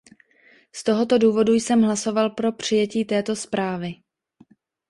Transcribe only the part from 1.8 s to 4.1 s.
hlasoval pro přijetí této zprávy.